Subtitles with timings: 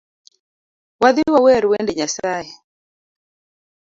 [1.01, 2.51] Wadhi wawer wende Nyasaye